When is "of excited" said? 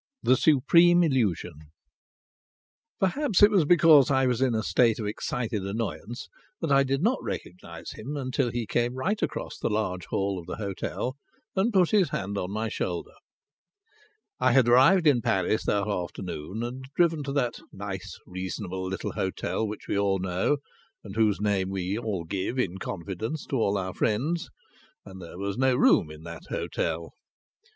4.99-5.61